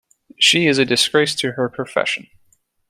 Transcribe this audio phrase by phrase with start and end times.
[0.39, 2.25] She is a disgrace to her profession.